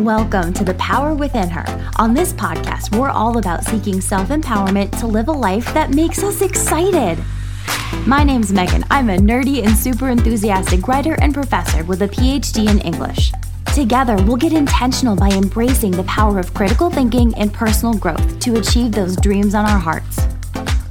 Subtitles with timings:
[0.00, 1.64] Welcome to The Power Within Her.
[2.00, 6.20] On this podcast, we're all about seeking self empowerment to live a life that makes
[6.24, 7.16] us excited.
[8.04, 8.84] My name's Megan.
[8.90, 13.30] I'm a nerdy and super enthusiastic writer and professor with a PhD in English.
[13.72, 18.56] Together, we'll get intentional by embracing the power of critical thinking and personal growth to
[18.56, 20.23] achieve those dreams on our hearts.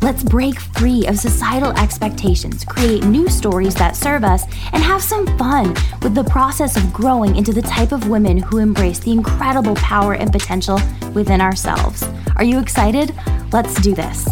[0.04, 5.26] Let's break free of societal expectations, create new stories that serve us, and have some
[5.38, 5.70] fun
[6.02, 10.16] with the process of growing into the type of women who embrace the incredible power
[10.16, 10.78] and potential
[11.14, 12.04] within ourselves.
[12.36, 13.16] Are you excited?
[13.54, 14.28] Let's do this.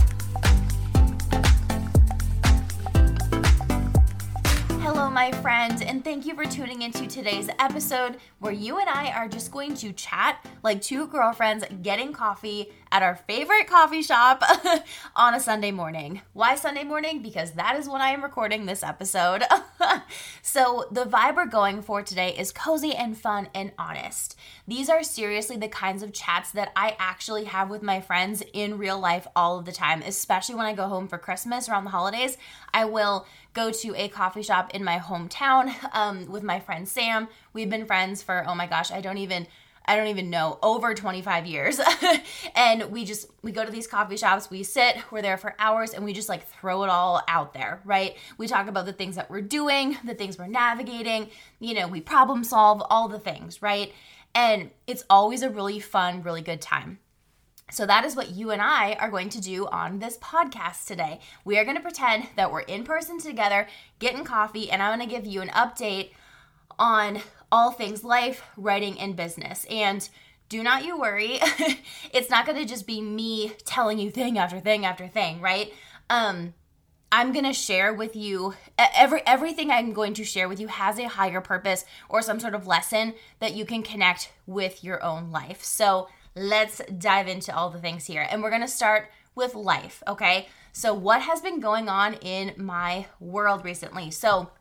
[4.81, 9.13] Hello, my friend, and thank you for tuning into today's episode where you and I
[9.13, 14.43] are just going to chat like two girlfriends getting coffee at our favorite coffee shop
[15.15, 16.21] on a Sunday morning.
[16.33, 17.21] Why Sunday morning?
[17.21, 19.43] Because that is when I am recording this episode.
[20.41, 24.37] so, the vibe we're going for today is cozy and fun and honest.
[24.67, 28.77] These are seriously the kinds of chats that I actually have with my friends in
[28.77, 31.91] real life all of the time, especially when I go home for Christmas around the
[31.91, 32.37] holidays.
[32.73, 37.27] I will go to a coffee shop in my hometown um, with my friend Sam.
[37.53, 39.47] We've been friends for oh my gosh, I don't even
[39.85, 41.79] I don't even know over 25 years.
[42.55, 45.93] and we just we go to these coffee shops, we sit, we're there for hours
[45.93, 48.15] and we just like throw it all out there, right?
[48.37, 52.01] We talk about the things that we're doing, the things we're navigating, you know, we
[52.01, 53.91] problem solve all the things, right?
[54.33, 56.99] And it's always a really fun, really good time.
[57.71, 61.21] So, that is what you and I are going to do on this podcast today.
[61.45, 63.65] We are going to pretend that we're in person together,
[63.97, 66.11] getting coffee, and I'm going to give you an update
[66.77, 69.65] on all things life, writing, and business.
[69.69, 70.07] And
[70.49, 71.39] do not you worry,
[72.13, 75.73] it's not to just be me telling you thing after thing after thing, right?
[76.09, 76.53] Um,
[77.11, 80.97] I'm going to share with you every everything I'm going to share with you has
[80.97, 85.29] a higher purpose or some sort of lesson that you can connect with your own
[85.29, 85.63] life.
[85.63, 88.25] So, let's dive into all the things here.
[88.29, 90.47] And we're going to start with life, okay?
[90.71, 94.11] So, what has been going on in my world recently?
[94.11, 94.51] So,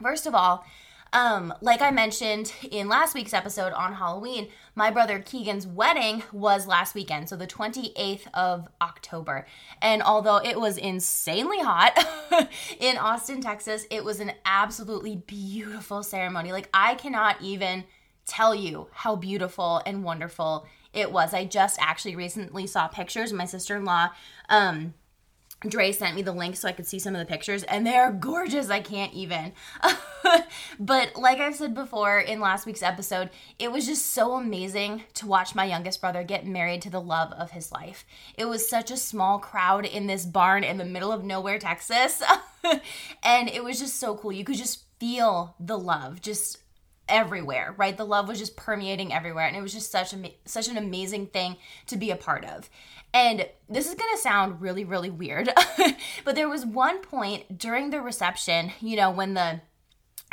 [0.00, 0.64] first of all,
[1.12, 6.66] um, like I mentioned in last week's episode on Halloween, my brother Keegan's wedding was
[6.66, 9.46] last weekend, so the 28th of October.
[9.82, 11.98] And although it was insanely hot
[12.80, 16.50] in Austin, Texas, it was an absolutely beautiful ceremony.
[16.50, 17.84] Like, I cannot even
[18.24, 21.34] tell you how beautiful and wonderful it was.
[21.34, 23.32] I just actually recently saw pictures.
[23.32, 24.10] My sister in law,
[24.48, 24.94] um,
[25.68, 28.10] Dre sent me the link so I could see some of the pictures, and they're
[28.10, 28.70] gorgeous.
[28.70, 29.52] I can't even.
[30.80, 35.26] but like I've said before in last week's episode, it was just so amazing to
[35.26, 38.04] watch my youngest brother get married to the love of his life.
[38.36, 42.22] It was such a small crowd in this barn in the middle of nowhere, Texas.
[43.22, 44.32] and it was just so cool.
[44.32, 46.61] You could just feel the love just
[47.08, 47.96] everywhere, right?
[47.96, 51.28] The love was just permeating everywhere and it was just such a such an amazing
[51.28, 52.70] thing to be a part of.
[53.14, 55.50] And this is going to sound really really weird,
[56.24, 59.60] but there was one point during the reception, you know, when the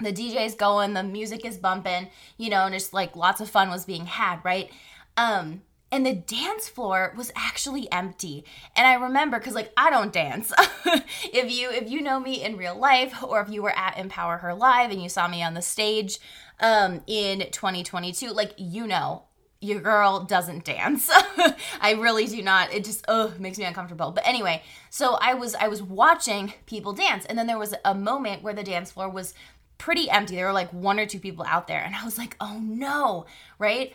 [0.02, 3.70] the DJ's going, the music is bumping, you know, and just like lots of fun
[3.70, 4.72] was being had, right?
[5.18, 10.14] Um and the dance floor was actually empty and i remember because like i don't
[10.14, 10.54] dance
[11.34, 14.38] if you if you know me in real life or if you were at empower
[14.38, 16.20] her live and you saw me on the stage
[16.62, 19.24] um in 2022 like you know
[19.62, 21.10] your girl doesn't dance.
[21.82, 22.74] I really do not.
[22.74, 24.12] It just ugh makes me uncomfortable.
[24.12, 27.94] But anyway so i was i was watching people dance and then there was a
[27.94, 29.34] moment where the dance floor was
[29.78, 30.36] pretty empty.
[30.36, 33.26] There were like one or two people out there and i was like oh no
[33.58, 33.94] right?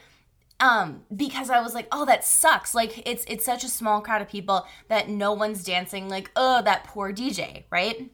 [0.61, 2.75] Um because i was like oh that sucks.
[2.75, 6.09] Like it's it's such a small crowd of people that no one's dancing.
[6.09, 8.11] Like oh that poor dj right?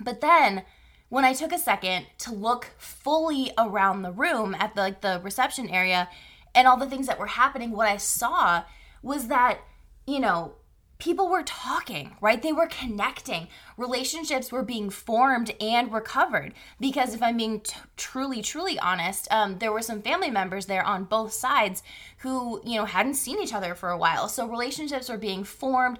[0.00, 0.64] But then
[1.12, 5.20] when i took a second to look fully around the room at the like the
[5.22, 6.08] reception area
[6.54, 8.62] and all the things that were happening what i saw
[9.02, 9.58] was that
[10.06, 10.54] you know
[11.02, 12.40] people were talking, right?
[12.40, 13.48] They were connecting.
[13.76, 16.54] Relationships were being formed and recovered.
[16.78, 20.86] Because if I'm being t- truly, truly honest, um, there were some family members there
[20.86, 21.82] on both sides
[22.18, 24.28] who, you know, hadn't seen each other for a while.
[24.28, 25.98] So relationships were being formed.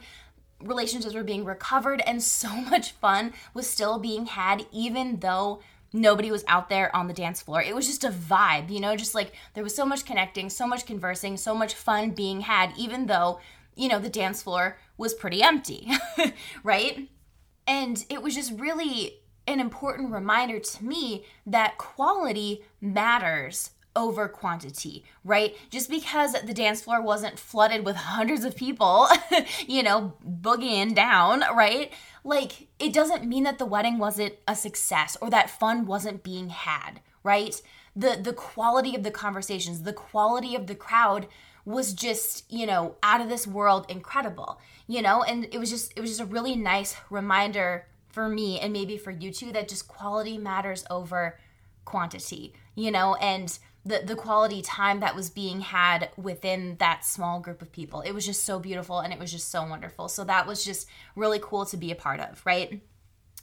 [0.65, 5.61] Relationships were being recovered, and so much fun was still being had, even though
[5.93, 7.63] nobody was out there on the dance floor.
[7.63, 10.67] It was just a vibe, you know, just like there was so much connecting, so
[10.67, 13.41] much conversing, so much fun being had, even though,
[13.75, 15.89] you know, the dance floor was pretty empty,
[16.63, 17.09] right?
[17.67, 25.05] And it was just really an important reminder to me that quality matters over quantity,
[25.25, 25.55] right?
[25.71, 29.09] Just because the dance floor wasn't flooded with hundreds of people,
[29.67, 31.93] you know, boogieing down, right?
[32.25, 36.51] Like, it doesn't mean that the wedding wasn't a success or that fun wasn't being
[36.51, 37.61] had, right?
[37.95, 41.27] the the quality of the conversations, the quality of the crowd
[41.65, 44.61] was just, you know, out of this world incredible.
[44.87, 48.61] You know, and it was just it was just a really nice reminder for me
[48.61, 51.39] and maybe for you too that just quality matters over
[51.85, 57.41] quantity, you know, and the the quality time that was being had within that small
[57.41, 58.01] group of people.
[58.01, 60.09] It was just so beautiful and it was just so wonderful.
[60.09, 62.81] So that was just really cool to be a part of, right?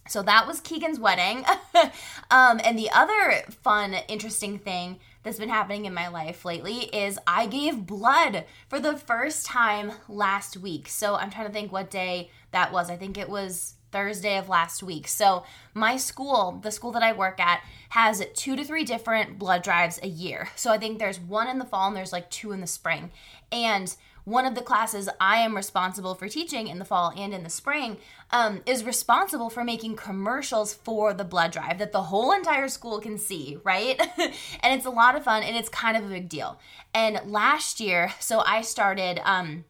[0.08, 1.46] So that was Keegan's wedding.
[2.32, 7.20] um, and the other fun, interesting thing that's been happening in my life lately is
[7.28, 10.88] I gave blood for the first time last week.
[10.88, 12.90] So I'm trying to think what day that was.
[12.90, 15.08] I think it was Thursday of last week.
[15.08, 15.44] So,
[15.74, 20.00] my school, the school that I work at, has two to three different blood drives
[20.02, 20.50] a year.
[20.56, 23.12] So, I think there's one in the fall and there's like two in the spring.
[23.52, 23.96] And
[24.30, 27.50] one of the classes I am responsible for teaching in the fall and in the
[27.50, 27.98] spring
[28.32, 33.00] um, is responsible for making commercials for the blood drive that the whole entire school
[33.00, 34.00] can see, right?
[34.18, 36.60] and it's a lot of fun and it's kind of a big deal.
[36.94, 39.66] And last year, so I started, um,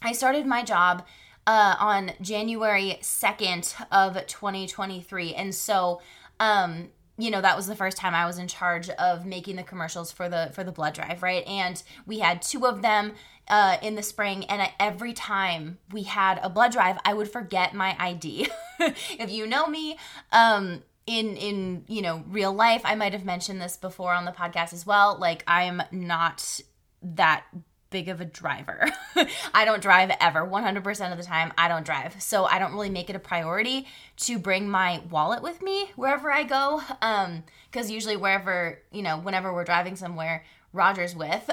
[0.00, 1.04] I started my job
[1.46, 5.34] uh, on January 2nd of 2023.
[5.34, 6.00] And so,
[6.38, 6.88] um,
[7.20, 10.10] you know that was the first time I was in charge of making the commercials
[10.10, 11.46] for the for the blood drive, right?
[11.46, 13.12] And we had two of them
[13.46, 17.30] uh, in the spring, and I, every time we had a blood drive, I would
[17.30, 18.48] forget my ID.
[18.80, 19.98] if you know me,
[20.32, 24.32] um, in in you know real life, I might have mentioned this before on the
[24.32, 25.18] podcast as well.
[25.18, 26.60] Like I'm not
[27.02, 27.44] that
[27.90, 28.88] big of a driver.
[29.54, 30.46] I don't drive ever.
[30.46, 32.20] 100% of the time, I don't drive.
[32.22, 33.86] So I don't really make it a priority
[34.18, 36.82] to bring my wallet with me wherever I go.
[37.02, 41.50] Um, cuz usually wherever, you know, whenever we're driving somewhere, Roger's with,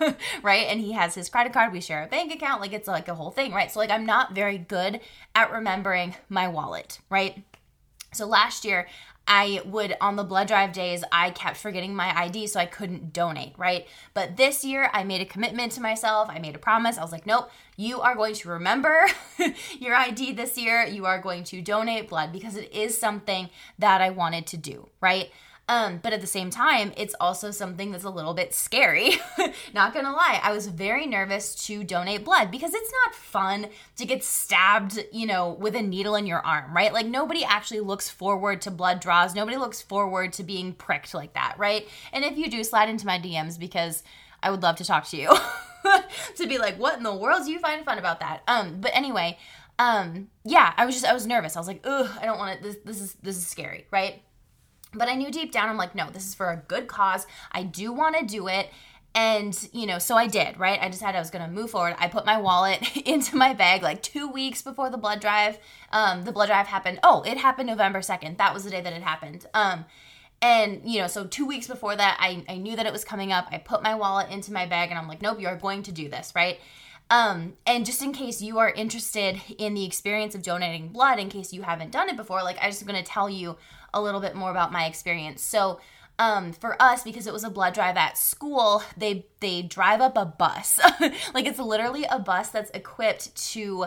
[0.42, 0.66] right?
[0.68, 3.14] And he has his credit card, we share a bank account, like it's like a
[3.14, 3.70] whole thing, right?
[3.70, 5.00] So like I'm not very good
[5.34, 7.42] at remembering my wallet, right?
[8.12, 8.86] So last year,
[9.26, 13.12] I would, on the blood drive days, I kept forgetting my ID, so I couldn't
[13.12, 13.86] donate, right?
[14.14, 16.28] But this year, I made a commitment to myself.
[16.28, 16.98] I made a promise.
[16.98, 19.06] I was like, nope, you are going to remember
[19.78, 20.84] your ID this year.
[20.84, 23.48] You are going to donate blood because it is something
[23.78, 25.30] that I wanted to do, right?
[25.68, 29.12] Um, but at the same time, it's also something that's a little bit scary.
[29.74, 34.04] not gonna lie, I was very nervous to donate blood because it's not fun to
[34.04, 36.92] get stabbed, you know, with a needle in your arm, right?
[36.92, 39.34] Like nobody actually looks forward to blood draws.
[39.34, 41.86] Nobody looks forward to being pricked like that, right?
[42.12, 44.02] And if you do, slide into my DMs because
[44.42, 45.30] I would love to talk to you.
[46.36, 48.42] to be like, what in the world do you find fun about that?
[48.48, 49.38] Um, but anyway,
[49.78, 51.56] um, yeah, I was just I was nervous.
[51.56, 52.62] I was like, ugh, I don't want to.
[52.62, 54.22] This this is this is scary, right?
[54.94, 57.26] But I knew deep down, I'm like, no, this is for a good cause.
[57.50, 58.70] I do want to do it.
[59.14, 60.80] And, you know, so I did, right?
[60.80, 61.96] I decided I was going to move forward.
[61.98, 65.58] I put my wallet into my bag like two weeks before the blood drive.
[65.90, 66.98] Um, the blood drive happened.
[67.02, 68.38] Oh, it happened November 2nd.
[68.38, 69.46] That was the day that it happened.
[69.52, 69.84] Um,
[70.40, 73.32] and, you know, so two weeks before that, I, I knew that it was coming
[73.32, 73.46] up.
[73.52, 76.08] I put my wallet into my bag and I'm like, nope, you're going to do
[76.08, 76.58] this, right?
[77.10, 81.28] Um, and just in case you are interested in the experience of donating blood, in
[81.28, 83.58] case you haven't done it before, like I just going to tell you
[83.94, 85.42] a little bit more about my experience.
[85.42, 85.80] So,
[86.18, 90.16] um, for us, because it was a blood drive at school, they they drive up
[90.16, 90.78] a bus,
[91.34, 93.86] like it's literally a bus that's equipped to,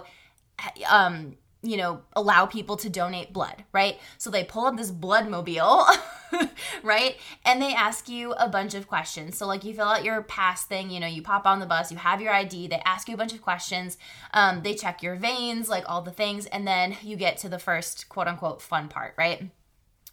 [0.89, 3.99] um, you know, allow people to donate blood, right?
[4.17, 5.85] So they pull up this blood mobile,
[6.83, 7.15] right?
[7.45, 9.37] And they ask you a bunch of questions.
[9.37, 11.91] So, like, you fill out your pass thing, you know, you pop on the bus,
[11.91, 13.97] you have your ID, they ask you a bunch of questions,
[14.33, 17.59] um, they check your veins, like all the things, and then you get to the
[17.59, 19.49] first quote unquote fun part, right?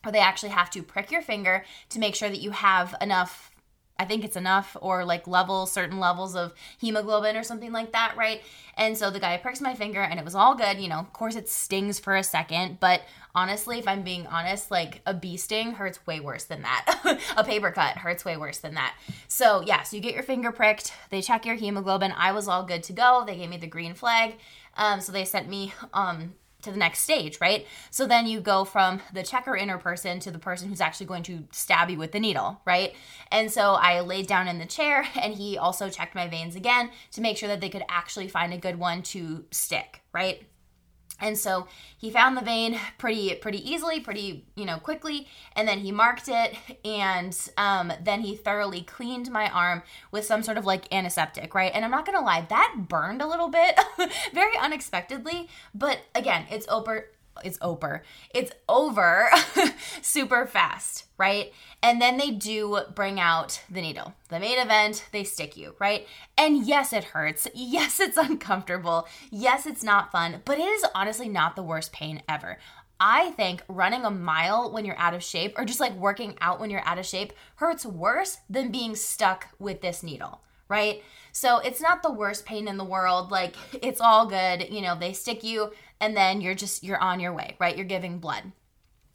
[0.05, 3.53] Or they actually have to prick your finger to make sure that you have enough
[3.99, 8.15] I think it's enough or like level certain levels of hemoglobin or something like that,
[8.17, 8.43] right?
[8.77, 10.99] And so the guy pricks my finger and it was all good, you know.
[10.99, 13.03] Of course it stings for a second, but
[13.35, 17.21] honestly, if I'm being honest, like a bee sting hurts way worse than that.
[17.37, 18.97] a paper cut hurts way worse than that.
[19.29, 22.13] So, yeah, so you get your finger pricked, they check your hemoglobin.
[22.17, 23.23] I was all good to go.
[23.25, 24.35] They gave me the green flag.
[24.77, 27.67] Um, so they sent me um, to the next stage, right?
[27.91, 31.23] So then you go from the checker inner person to the person who's actually going
[31.25, 32.95] to stab you with the needle, right?
[33.31, 36.91] And so I laid down in the chair and he also checked my veins again
[37.13, 40.43] to make sure that they could actually find a good one to stick, right?
[41.23, 45.79] And so he found the vein pretty pretty easily, pretty you know quickly, and then
[45.79, 50.67] he marked it, and um, then he thoroughly cleaned my arm with some sort of
[50.67, 51.71] like antiseptic, right?
[51.73, 53.79] And I'm not gonna lie, that burned a little bit,
[54.35, 57.07] very unexpectedly, but again, it's over
[57.45, 58.03] it's over.
[58.35, 59.31] It's over
[60.03, 61.53] super fast, right?
[61.83, 64.15] And then they do bring out the needle.
[64.29, 66.07] The main event, they stick you, right?
[66.39, 67.49] And yes, it hurts.
[67.55, 69.07] Yes, it's uncomfortable.
[69.31, 72.59] Yes, it's not fun, but it is honestly not the worst pain ever.
[73.05, 76.61] I think running a mile when you're out of shape or just like working out
[76.61, 81.03] when you're out of shape hurts worse than being stuck with this needle, right?
[81.33, 83.31] So it's not the worst pain in the world.
[83.31, 84.69] Like it's all good.
[84.71, 87.77] You know, they stick you and then you're just you're on your way, right?
[87.77, 88.53] You're giving blood.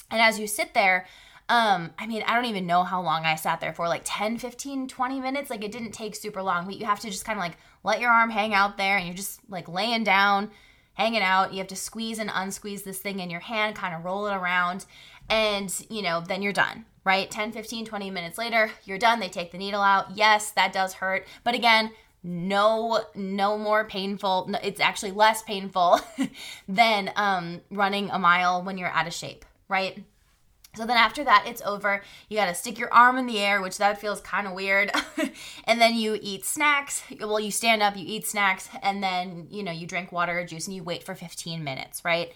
[0.10, 1.06] And as you sit there,
[1.50, 4.38] um, I mean, I don't even know how long I sat there for, like 10,
[4.38, 5.50] 15, 20 minutes.
[5.50, 8.02] Like it didn't take super long, but you have to just kind of like let
[8.02, 10.52] your arm hang out there and you're just like laying down,
[10.94, 11.54] hanging out.
[11.54, 14.36] You have to squeeze and unsqueeze this thing in your hand, kind of roll it
[14.36, 14.86] around,
[15.30, 17.30] and you know, then you're done, right?
[17.32, 19.20] 10, 15, 20 minutes later, you're done.
[19.20, 20.18] They take the needle out.
[20.18, 21.26] Yes, that does hurt.
[21.44, 21.92] But again,
[22.28, 26.00] no no more painful it's actually less painful
[26.68, 30.04] than um, running a mile when you're out of shape right
[30.78, 32.04] so then after that, it's over.
[32.30, 34.92] You got to stick your arm in the air, which that feels kind of weird.
[35.64, 37.04] and then you eat snacks.
[37.20, 40.46] Well, you stand up, you eat snacks, and then, you know, you drink water or
[40.46, 42.32] juice and you wait for 15 minutes, right?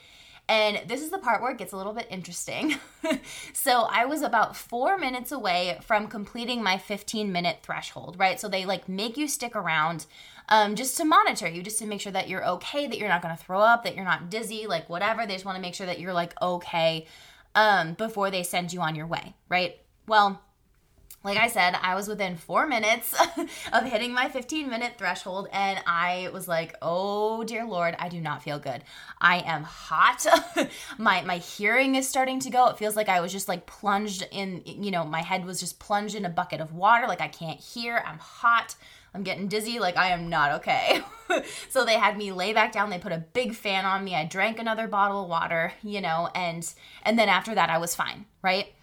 [0.52, 2.76] And this is the part where it gets a little bit interesting.
[3.54, 8.38] so I was about four minutes away from completing my 15 minute threshold, right?
[8.38, 10.08] So they like make you stick around
[10.50, 13.22] um, just to monitor you, just to make sure that you're okay, that you're not
[13.22, 15.26] gonna throw up, that you're not dizzy, like whatever.
[15.26, 17.08] They just wanna make sure that you're like okay
[17.56, 19.78] um, before they send you on your way, right?
[20.06, 20.42] Well,
[21.24, 23.14] like I said, I was within four minutes
[23.74, 28.20] of hitting my 15 minute threshold, and I was like, oh dear Lord, I do
[28.20, 28.84] not feel good.
[29.20, 30.26] I am hot.
[30.98, 32.68] my my hearing is starting to go.
[32.70, 35.80] It feels like I was just like plunged in, you know, my head was just
[35.80, 37.08] plunged in a bucket of water.
[37.08, 38.04] Like I can't hear.
[38.06, 38.76] I'm hot.
[39.14, 39.78] I'm getting dizzy.
[39.78, 41.04] Like I am not okay.
[41.70, 42.90] so they had me lay back down.
[42.90, 44.16] They put a big fan on me.
[44.16, 46.68] I drank another bottle of water, you know, and
[47.04, 48.74] and then after that I was fine, right?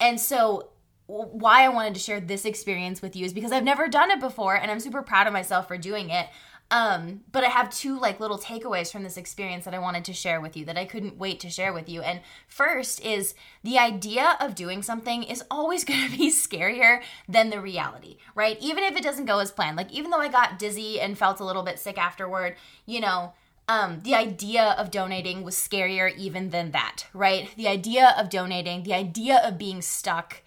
[0.00, 0.70] And so
[1.06, 4.20] why I wanted to share this experience with you is because I've never done it
[4.20, 6.28] before and I'm super proud of myself for doing it.
[6.70, 10.14] Um, but I have two like little takeaways from this experience that I wanted to
[10.14, 12.00] share with you that I couldn't wait to share with you.
[12.00, 17.50] And first is the idea of doing something is always going to be scarier than
[17.50, 18.56] the reality, right?
[18.60, 19.76] Even if it doesn't go as planned.
[19.76, 22.56] Like even though I got dizzy and felt a little bit sick afterward,
[22.86, 23.34] you know,
[23.68, 27.48] um, the idea of donating was scarier even than that, right?
[27.56, 30.42] The idea of donating, the idea of being stuck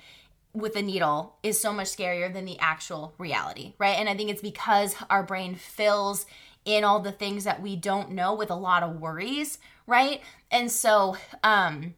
[0.59, 3.97] with a needle is so much scarier than the actual reality, right?
[3.97, 6.25] And I think it's because our brain fills
[6.65, 10.21] in all the things that we don't know with a lot of worries, right?
[10.51, 11.95] And so, um,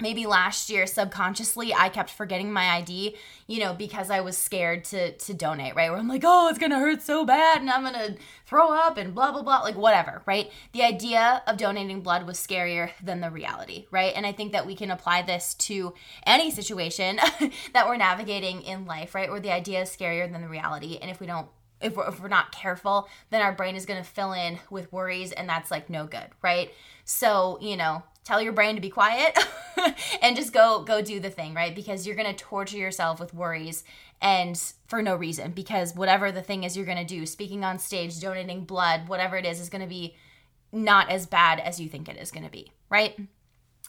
[0.00, 4.84] maybe last year subconsciously I kept forgetting my ID, you know, because I was scared
[4.86, 5.90] to to donate, right?
[5.90, 9.14] Where I'm like, "Oh, it's to hurt so bad and I'm to throw up and
[9.14, 10.50] blah blah blah, like whatever, right?
[10.72, 14.12] The idea of donating blood was scarier than the reality, right?
[14.16, 15.94] And I think that we can apply this to
[16.26, 17.16] any situation
[17.72, 19.30] that we're navigating in life, right?
[19.30, 21.48] Where the idea is scarier than the reality, and if we don't
[21.80, 24.92] if we're, if we're not careful, then our brain is going to fill in with
[24.92, 26.72] worries, and that's like no good, right?
[27.04, 29.38] So, you know, tell your brain to be quiet
[30.22, 31.74] and just go go do the thing right?
[31.74, 33.84] Because you're going to torture yourself with worries
[34.20, 37.78] and for no reason because whatever the thing is you're going to do speaking on
[37.78, 40.16] stage donating blood whatever it is is going to be
[40.72, 43.18] not as bad as you think it is going to be right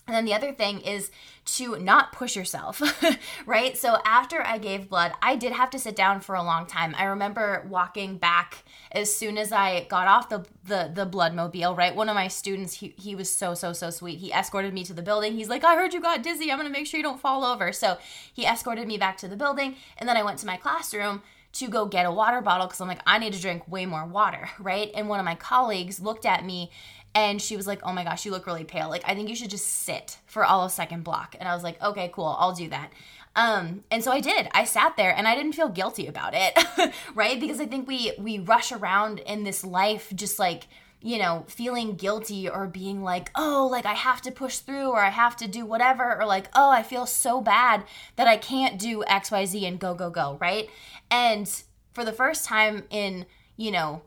[0.08, 1.10] and then the other thing is
[1.46, 2.82] to not push yourself,
[3.46, 3.76] right?
[3.76, 6.94] So after I gave blood, I did have to sit down for a long time.
[6.98, 11.76] I remember walking back as soon as I got off the the, the blood mobile,
[11.76, 11.96] right?
[11.96, 14.18] One of my students, he, he was so, so, so sweet.
[14.18, 15.34] He escorted me to the building.
[15.34, 16.52] He's like, I heard you got dizzy.
[16.52, 17.72] I'm gonna make sure you don't fall over.
[17.72, 17.98] So
[18.34, 19.76] he escorted me back to the building.
[19.98, 21.22] And then I went to my classroom
[21.54, 24.06] to go get a water bottle because I'm like, I need to drink way more
[24.06, 24.92] water, right?
[24.94, 26.72] And one of my colleagues looked at me
[27.16, 28.90] and she was like, "Oh my gosh, you look really pale.
[28.90, 31.64] Like I think you should just sit for all of second block." And I was
[31.64, 32.36] like, "Okay, cool.
[32.38, 32.92] I'll do that."
[33.38, 34.48] Um, and so I did.
[34.54, 37.40] I sat there and I didn't feel guilty about it, right?
[37.40, 40.68] Because I think we we rush around in this life just like
[41.06, 45.00] you know, feeling guilty or being like, oh, like I have to push through or
[45.00, 47.84] I have to do whatever, or like, oh, I feel so bad
[48.16, 50.68] that I can't do XYZ and go, go, go, right?
[51.12, 51.48] And
[51.94, 54.02] for the first time in, you know,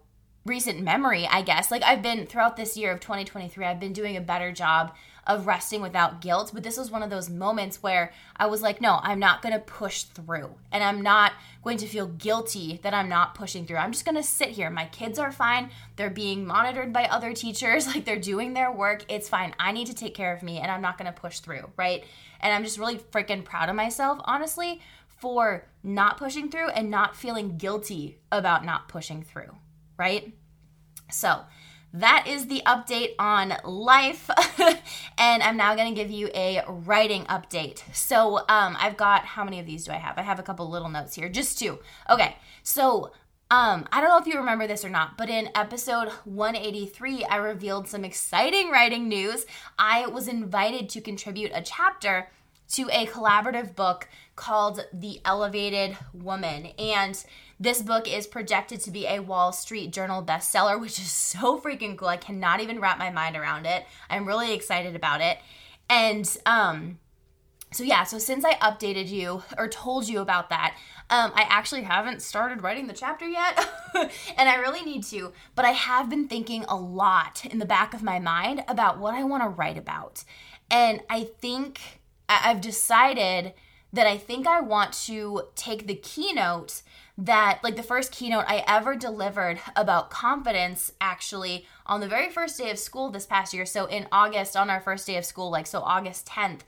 [0.48, 1.70] recent memory, I guess.
[1.70, 4.94] Like I've been throughout this year of 2023, I've been doing a better job
[5.28, 8.80] of resting without guilt, but this was one of those moments where I was like,
[8.80, 10.54] no, I'm not going to push through.
[10.72, 13.76] And I'm not going to feel guilty that I'm not pushing through.
[13.76, 14.70] I'm just going to sit here.
[14.70, 15.68] My kids are fine.
[15.96, 19.04] They're being monitored by other teachers, like they're doing their work.
[19.08, 19.54] It's fine.
[19.60, 22.04] I need to take care of me and I'm not going to push through, right?
[22.40, 27.16] And I'm just really freaking proud of myself, honestly, for not pushing through and not
[27.16, 29.50] feeling guilty about not pushing through
[29.98, 30.32] right?
[31.10, 31.40] So,
[31.94, 34.28] that is the update on life.
[35.18, 37.82] and I'm now going to give you a writing update.
[37.94, 40.18] So, um, I've got how many of these do I have?
[40.18, 41.78] I have a couple little notes here, just two.
[42.10, 43.12] Okay, so
[43.50, 47.36] Um, I don't know if you remember this or not, but in episode 183, I
[47.36, 49.46] revealed some exciting writing news.
[49.78, 52.28] I was invited to contribute a chapter
[52.72, 54.06] to a collaborative book
[54.38, 56.66] called The Elevated Woman.
[56.78, 57.22] And
[57.58, 61.98] this book is projected to be a Wall Street Journal bestseller, which is so freaking
[61.98, 62.08] cool.
[62.08, 63.84] I cannot even wrap my mind around it.
[64.08, 65.38] I'm really excited about it.
[65.90, 66.98] And um
[67.70, 70.74] so yeah, so since I updated you or told you about that,
[71.10, 73.58] um, I actually haven't started writing the chapter yet,
[73.94, 75.34] and I really need to.
[75.54, 79.14] But I have been thinking a lot in the back of my mind about what
[79.14, 80.24] I want to write about,
[80.70, 83.52] and I think I've decided
[83.92, 86.82] that I think I want to take the keynote
[87.16, 92.58] that like the first keynote I ever delivered about confidence actually on the very first
[92.58, 93.66] day of school this past year.
[93.66, 96.60] So in August on our first day of school, like so August 10th,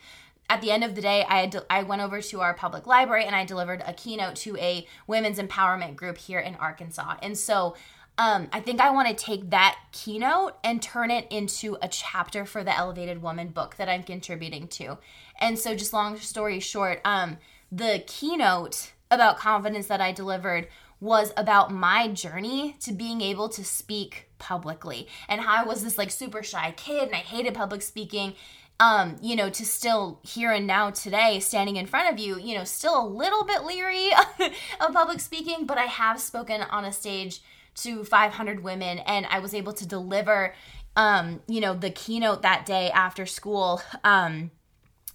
[0.49, 3.25] at the end of the day, I had, I went over to our public library
[3.25, 7.15] and I delivered a keynote to a women's empowerment group here in Arkansas.
[7.23, 7.77] And so
[8.19, 12.45] um, I think I want to take that keynote and turn it into a chapter
[12.45, 14.99] for the Elevated Woman book that I'm contributing to.
[15.41, 17.39] And so, just long story short, um,
[17.73, 20.69] the keynote about confidence that I delivered
[21.01, 25.97] was about my journey to being able to speak publicly and how I was this
[25.97, 28.35] like super shy kid and I hated public speaking
[28.81, 32.57] um, you know, to still here and now today, standing in front of you, you
[32.57, 34.09] know, still a little bit leery
[34.81, 37.43] of public speaking, but I have spoken on a stage
[37.77, 40.55] to 500 women and I was able to deliver,
[40.97, 43.83] um, you know, the keynote that day after school.
[44.03, 44.51] Um,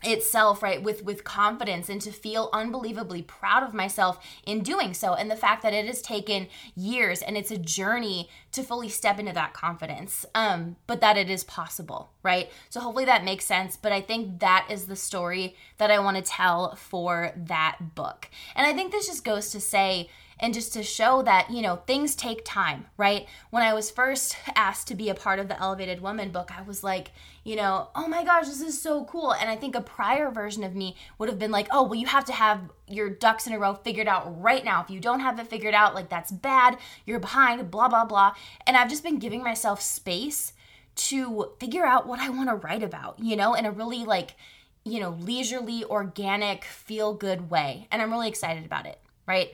[0.03, 5.13] itself right with with confidence and to feel unbelievably proud of myself in doing so.
[5.13, 9.19] And the fact that it has taken years and it's a journey to fully step
[9.19, 12.49] into that confidence um but that it is possible right?
[12.69, 16.17] So hopefully that makes sense but i think that is the story that i want
[16.17, 18.29] to tell for that book.
[18.55, 20.09] And i think this just goes to say
[20.39, 23.27] and just to show that, you know, things take time, right?
[23.51, 26.61] When I was first asked to be a part of the Elevated Woman book, I
[26.61, 27.11] was like,
[27.45, 29.31] you know, oh my gosh, this is so cool.
[29.31, 32.07] And I think a prior version of me would have been like, oh, well, you
[32.07, 34.81] have to have your ducks in a row figured out right now.
[34.81, 38.33] If you don't have it figured out, like that's bad, you're behind, blah, blah, blah.
[38.65, 40.53] And I've just been giving myself space
[40.96, 44.35] to figure out what I want to write about, you know, in a really like,
[44.83, 47.87] you know, leisurely, organic, feel good way.
[47.91, 49.53] And I'm really excited about it, right?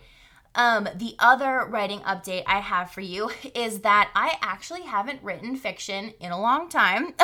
[0.53, 5.55] Um, the other writing update I have for you is that I actually haven't written
[5.55, 7.13] fiction in a long time.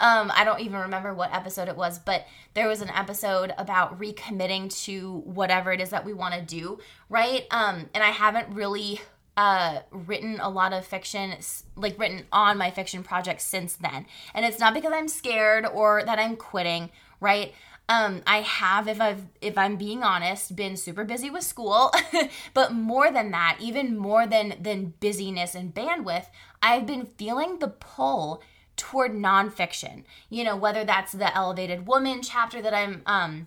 [0.00, 3.98] um, I don't even remember what episode it was, but there was an episode about
[3.98, 7.46] recommitting to whatever it is that we want to do, right?
[7.50, 9.00] Um, and I haven't really
[9.36, 11.34] uh, written a lot of fiction,
[11.76, 14.06] like written on my fiction projects since then.
[14.34, 17.54] And it's not because I'm scared or that I'm quitting, right?
[17.90, 21.90] Um, I have, if I've if I'm being honest, been super busy with school,
[22.54, 26.26] but more than that, even more than than busyness and bandwidth,
[26.62, 28.42] I've been feeling the pull
[28.76, 30.04] toward nonfiction.
[30.28, 33.46] You know, whether that's the elevated woman chapter that I'm um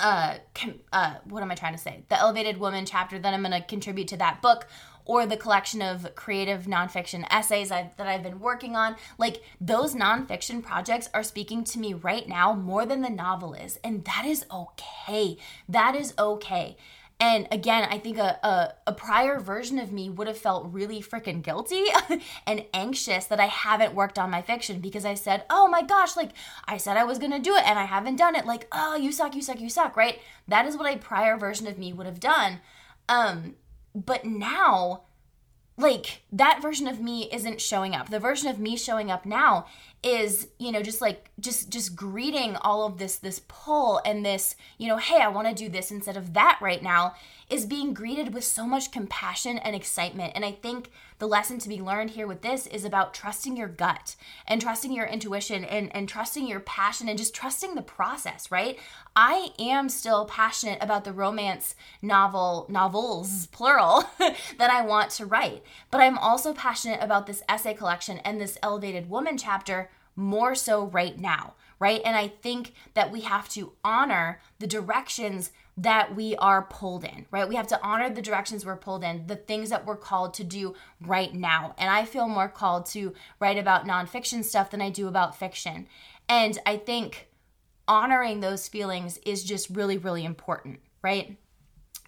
[0.00, 2.04] uh, com- uh what am I trying to say?
[2.08, 4.66] The elevated woman chapter that I'm going to contribute to that book
[5.08, 8.94] or the collection of creative nonfiction essays I've, that I've been working on.
[9.16, 13.80] Like those nonfiction projects are speaking to me right now more than the novel is.
[13.82, 15.38] And that is okay.
[15.68, 16.76] That is okay.
[17.20, 21.02] And again, I think a, a, a, prior version of me would have felt really
[21.02, 21.82] freaking guilty
[22.46, 26.16] and anxious that I haven't worked on my fiction because I said, oh my gosh,
[26.16, 26.30] like
[26.66, 28.46] I said I was gonna do it and I haven't done it.
[28.46, 30.20] Like, oh, you suck, you suck, you suck, right?
[30.46, 32.60] That is what a prior version of me would have done.
[33.08, 33.56] Um,
[33.94, 35.02] but now,
[35.76, 38.10] like that version of me isn't showing up.
[38.10, 39.66] The version of me showing up now
[40.02, 44.54] is, you know, just like just just greeting all of this this pull and this,
[44.76, 47.14] you know, hey, I want to do this instead of that right now
[47.50, 50.32] is being greeted with so much compassion and excitement.
[50.34, 53.68] And I think the lesson to be learned here with this is about trusting your
[53.68, 58.50] gut and trusting your intuition and, and trusting your passion and just trusting the process,
[58.50, 58.78] right?
[59.16, 65.62] I am still passionate about the romance novel, novels, plural, that I want to write.
[65.90, 69.87] But I'm also passionate about this essay collection and this elevated woman chapter
[70.18, 72.02] more so right now, right?
[72.04, 77.26] And I think that we have to honor the directions that we are pulled in,
[77.30, 77.48] right?
[77.48, 80.44] We have to honor the directions we're pulled in, the things that we're called to
[80.44, 81.76] do right now.
[81.78, 85.86] And I feel more called to write about nonfiction stuff than I do about fiction.
[86.28, 87.28] And I think
[87.86, 91.36] honoring those feelings is just really, really important, right?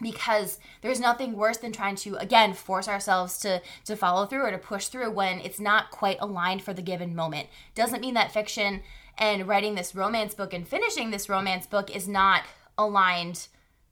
[0.00, 4.50] Because there's nothing worse than trying to again force ourselves to to follow through or
[4.50, 8.32] to push through when it's not quite aligned for the given moment doesn't mean that
[8.32, 8.82] fiction
[9.18, 12.42] and writing this romance book and finishing this romance book is not
[12.78, 13.48] aligned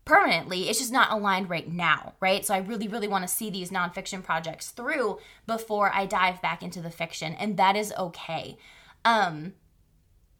[0.09, 0.69] permanently.
[0.69, 2.45] It's just not aligned right now, right?
[2.45, 6.63] So I really, really want to see these nonfiction projects through before I dive back
[6.63, 8.57] into the fiction, and that is okay.
[9.05, 9.53] Um,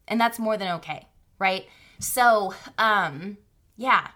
[0.09, 1.07] and that's more than okay,
[1.39, 1.67] right?
[1.99, 3.37] So, um,
[3.77, 4.09] yeah,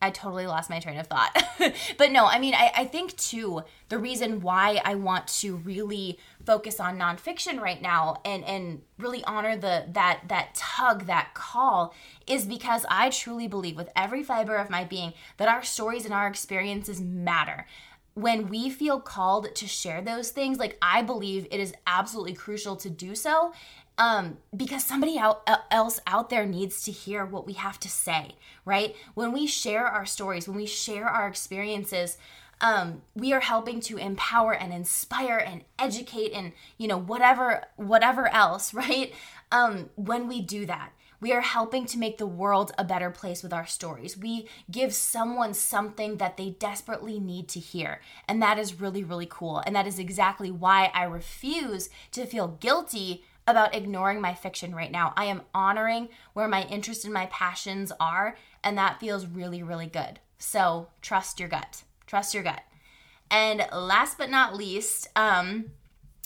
[0.00, 1.36] I totally lost my train of thought.
[1.98, 6.18] but no, I mean, I, I think too, the reason why I want to really
[6.46, 11.94] focus on nonfiction right now and, and really honor the that that tug, that call,
[12.26, 16.14] is because I truly believe with every fiber of my being that our stories and
[16.14, 17.66] our experiences matter
[18.14, 22.74] when we feel called to share those things, like I believe it is absolutely crucial
[22.76, 23.52] to do so
[23.98, 28.94] um, because somebody else out there needs to hear what we have to say, right?
[29.14, 32.16] When we share our stories, when we share our experiences,
[32.60, 38.28] um, we are helping to empower and inspire and educate and you know whatever whatever
[38.28, 39.12] else, right?
[39.50, 43.42] Um, when we do that, we are helping to make the world a better place
[43.42, 44.16] with our stories.
[44.16, 48.00] We give someone something that they desperately need to hear.
[48.28, 49.62] And that is really, really cool.
[49.66, 54.92] And that is exactly why I refuse to feel guilty about ignoring my fiction right
[54.92, 55.12] now.
[55.16, 59.86] I am honoring where my interest and my passions are, and that feels really, really
[59.86, 60.20] good.
[60.38, 61.82] So trust your gut.
[62.06, 62.62] Trust your gut.
[63.30, 65.66] And last but not least, um,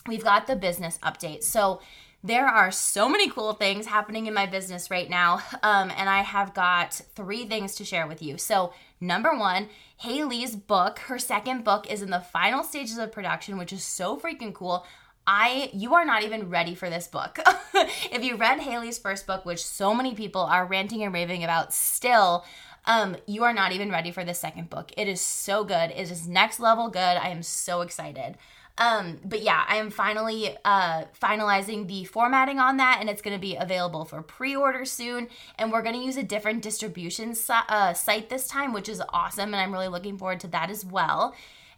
[0.06, 1.44] we've got the business update.
[1.44, 1.80] So
[2.24, 6.22] there are so many cool things happening in my business right now, um, and I
[6.22, 8.38] have got three things to share with you.
[8.38, 13.58] So, number one, Haley's book, her second book, is in the final stages of production,
[13.58, 14.86] which is so freaking cool.
[15.26, 17.38] I you are not even ready for this book.
[17.74, 21.72] if you read Haley's first book, which so many people are ranting and raving about
[21.72, 22.44] still,
[22.86, 24.92] um, you are not even ready for the second book.
[24.96, 25.90] It is so good.
[25.90, 26.98] It is next level good.
[26.98, 28.36] I am so excited.
[28.78, 33.36] Um, but yeah, I am finally uh, finalizing the formatting on that, and it's going
[33.36, 35.28] to be available for pre-order soon.
[35.58, 39.02] And we're going to use a different distribution si- uh, site this time, which is
[39.10, 41.34] awesome, and I'm really looking forward to that as well.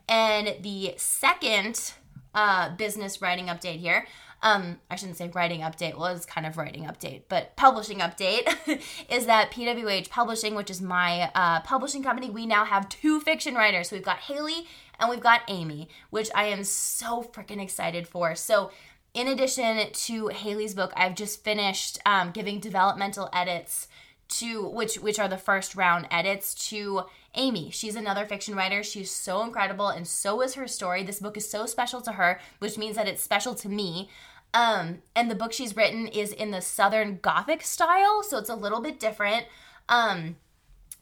[0.09, 1.95] And the second
[2.35, 4.07] uh, business writing update here.
[4.43, 8.47] Um, I shouldn't say writing update, well, it's kind of writing update, but publishing update
[9.09, 13.55] is that PWH Publishing, which is my uh, publishing company, we now have two fiction
[13.55, 13.89] writers.
[13.89, 14.67] So we've got Haley
[15.01, 18.35] and we've got Amy, which I am so freaking excited for.
[18.35, 18.71] So,
[19.15, 23.87] in addition to Haley's book, I've just finished um, giving developmental edits
[24.27, 27.71] to which which are the first round edits to Amy.
[27.71, 28.83] She's another fiction writer.
[28.83, 31.03] She's so incredible and so is her story.
[31.03, 34.09] This book is so special to her, which means that it's special to me.
[34.53, 38.55] Um, and the book she's written is in the Southern Gothic style, so it's a
[38.55, 39.47] little bit different
[39.89, 40.37] um,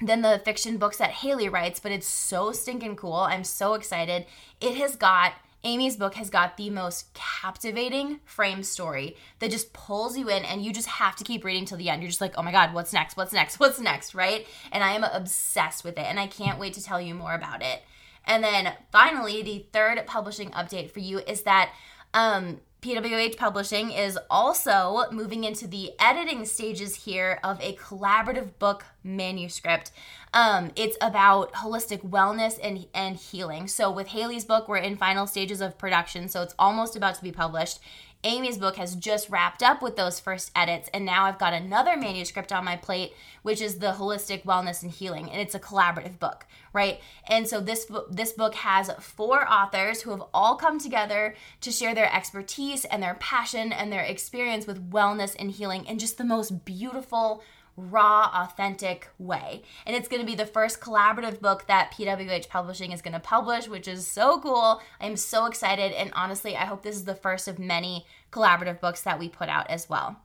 [0.00, 3.12] than the fiction books that Haley writes, but it's so stinking cool.
[3.12, 4.24] I'm so excited.
[4.60, 10.18] It has got Amy's book has got the most captivating frame story that just pulls
[10.18, 12.02] you in and you just have to keep reading till the end.
[12.02, 13.16] You're just like, oh my God, what's next?
[13.16, 13.60] What's next?
[13.60, 14.14] What's next?
[14.14, 14.46] Right?
[14.72, 17.62] And I am obsessed with it and I can't wait to tell you more about
[17.62, 17.82] it.
[18.24, 21.72] And then finally, the third publishing update for you is that
[22.14, 28.84] um, PWH Publishing is also moving into the editing stages here of a collaborative book
[29.04, 29.92] manuscript.
[30.34, 33.68] Um, it's about holistic wellness and, and healing.
[33.68, 37.22] So, with Haley's book, we're in final stages of production, so it's almost about to
[37.22, 37.78] be published.
[38.24, 41.96] Amy's book has just wrapped up with those first edits, and now I've got another
[41.96, 46.20] manuscript on my plate, which is the holistic wellness and healing, and it's a collaborative
[46.20, 47.00] book, right?
[47.26, 51.94] And so this this book has four authors who have all come together to share
[51.94, 56.24] their expertise and their passion and their experience with wellness and healing in just the
[56.24, 57.42] most beautiful
[57.76, 59.62] raw, authentic way.
[59.86, 63.20] And it's going to be the first collaborative book that PWH Publishing is going to
[63.20, 64.80] publish, which is so cool.
[65.00, 65.92] I'm so excited.
[65.92, 69.48] And honestly, I hope this is the first of many collaborative books that we put
[69.48, 70.16] out as well.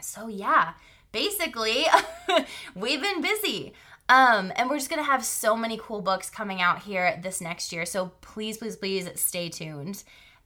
[0.00, 0.72] So, yeah,
[1.12, 1.84] basically,
[2.74, 3.74] we've been busy.
[4.08, 7.72] Um, and we're just gonna have so many cool books coming out here this next
[7.72, 7.86] year.
[7.86, 10.02] So please, please, please stay tuned.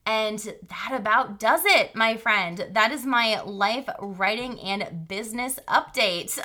[0.06, 2.68] And that about does it, my friend.
[2.70, 6.38] That is my life writing and business update.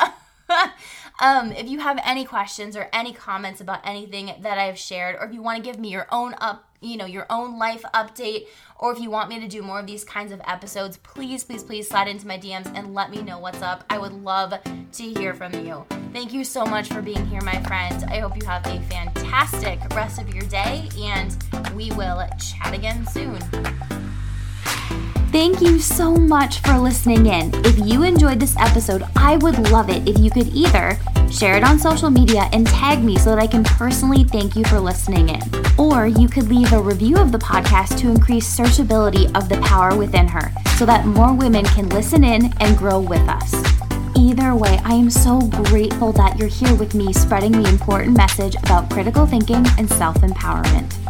[1.21, 5.27] um, if you have any questions or any comments about anything that I've shared, or
[5.27, 8.47] if you want to give me your own up, you know, your own life update,
[8.77, 11.63] or if you want me to do more of these kinds of episodes, please, please,
[11.63, 13.85] please slide into my DMs and let me know what's up.
[13.89, 15.85] I would love to hear from you.
[16.11, 18.03] Thank you so much for being here, my friend.
[18.09, 21.37] I hope you have a fantastic rest of your day, and
[21.75, 23.39] we will chat again soon.
[25.31, 27.51] Thank you so much for listening in.
[27.65, 30.99] If you enjoyed this episode, I would love it if you could either
[31.31, 34.65] share it on social media and tag me so that I can personally thank you
[34.65, 35.41] for listening in.
[35.77, 39.95] Or you could leave a review of the podcast to increase searchability of the power
[39.95, 43.53] within her so that more women can listen in and grow with us.
[44.17, 48.55] Either way, I am so grateful that you're here with me spreading the important message
[48.63, 51.00] about critical thinking and self empowerment.